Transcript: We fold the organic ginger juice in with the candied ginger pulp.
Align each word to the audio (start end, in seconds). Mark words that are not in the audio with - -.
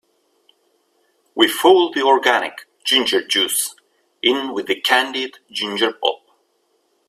We 1.35 1.47
fold 1.47 1.93
the 1.93 2.01
organic 2.01 2.65
ginger 2.83 3.21
juice 3.27 3.75
in 4.23 4.51
with 4.51 4.65
the 4.65 4.81
candied 4.81 5.37
ginger 5.51 5.93
pulp. 5.93 6.21